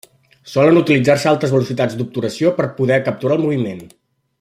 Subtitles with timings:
[0.53, 3.89] Solen utilitzar-se altes velocitats d'obturació per poder capturar el moviment.